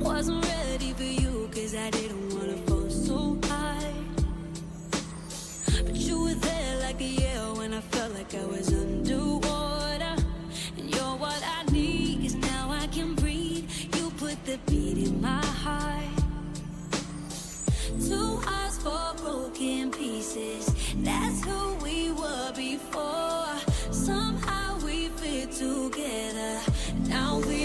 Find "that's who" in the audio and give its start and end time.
20.98-21.74